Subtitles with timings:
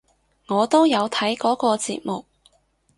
[0.47, 2.25] 我都有睇嗰個節目！